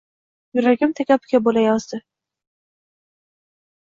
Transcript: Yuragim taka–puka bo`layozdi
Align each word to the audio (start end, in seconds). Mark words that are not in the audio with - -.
Yuragim 0.59 0.95
taka–puka 0.99 1.41
bo`layozdi 1.47 1.99